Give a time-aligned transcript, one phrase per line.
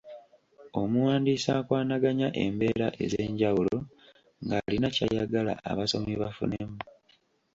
[0.81, 3.77] Omuwandiisi akwanaganya embeera ez'enjawulo
[4.45, 6.77] ng'alina ky'ayagala abasomi bafunemu.